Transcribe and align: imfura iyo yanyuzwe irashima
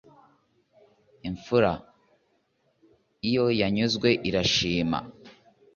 imfura 1.29 1.71
iyo 3.29 3.45
yanyuzwe 3.59 4.09
irashima 4.29 4.99